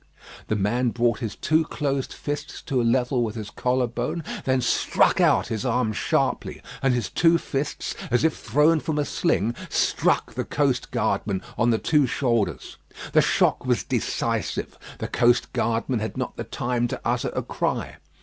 [0.47, 4.59] The man brought his two closed fists to a level with his collar bone, then
[4.59, 9.53] struck out his arms sharply, and his two fists, as if thrown from a sling,
[9.69, 12.77] struck the coast guardman on the two shoulders.
[13.13, 14.75] The shock was decisive.
[14.97, 17.97] The coast guardman had not the time to utter a cry.